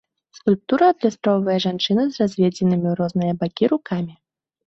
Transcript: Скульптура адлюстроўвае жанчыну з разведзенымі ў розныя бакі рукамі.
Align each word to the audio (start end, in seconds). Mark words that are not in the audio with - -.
Скульптура 0.37 0.87
адлюстроўвае 0.93 1.57
жанчыну 1.65 2.05
з 2.15 2.23
разведзенымі 2.23 2.87
ў 2.93 2.97
розныя 3.01 3.33
бакі 3.43 3.65
рукамі. 3.77 4.13